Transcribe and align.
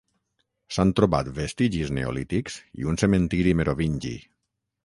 S'han 0.77 0.93
trobat 0.99 1.29
vestigis 1.35 1.93
neolítics 1.99 2.57
i 2.85 2.89
un 2.93 3.01
cementiri 3.03 3.55
merovingi. 3.61 4.19